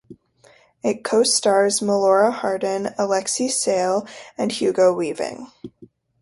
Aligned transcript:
It 0.83 1.03
co-stars 1.03 1.79
Melora 1.79 2.33
Hardin, 2.33 2.87
Alexei 2.97 3.49
Sayle 3.49 4.07
and 4.35 4.51
Hugo 4.51 4.91
Weaving. 4.91 5.51